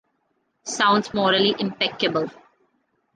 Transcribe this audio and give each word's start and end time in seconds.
Sounds 0.63 1.13
morally 1.13 1.53
impeccable. 1.59 2.31